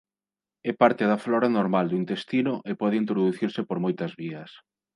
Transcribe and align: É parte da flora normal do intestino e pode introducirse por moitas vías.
É 0.69 0.71
parte 0.81 1.03
da 1.11 1.21
flora 1.25 1.49
normal 1.57 1.85
do 1.87 1.99
intestino 2.03 2.53
e 2.69 2.73
pode 2.81 2.99
introducirse 3.03 3.61
por 3.69 3.77
moitas 3.85 4.11
vías. 4.21 4.51